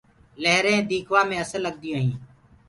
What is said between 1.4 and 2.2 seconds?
اسل لگديونٚ هينٚ۔